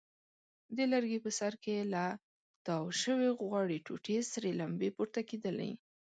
د 0.75 0.77
لرګي 0.91 1.19
په 1.25 1.31
سر 1.39 1.53
کې 1.63 1.77
له 1.93 2.03
تاو 2.65 2.83
شوې 3.01 3.29
غوړې 3.39 3.77
ټوټې 3.85 4.17
سرې 4.31 4.51
لمبې 4.59 4.89
پورته 4.97 5.21
کېدلې. 5.29 5.71